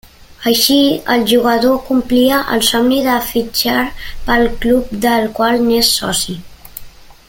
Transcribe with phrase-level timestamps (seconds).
[0.51, 0.77] Així,
[1.15, 3.85] el jugador complia el somni de fitxar
[4.31, 6.41] pel club del qual n'és soci.